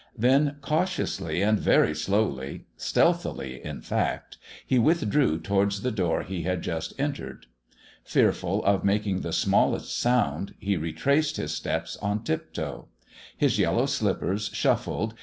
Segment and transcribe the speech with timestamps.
[0.17, 6.63] Then, cautiously and very slowly stealthily, in fact he withdrew towards the door he had
[6.63, 7.45] just entered.
[8.03, 12.87] Fearful of making the smallest sound, he retraced his steps on tiptoe.
[13.37, 15.13] His yellow slippers shuffled.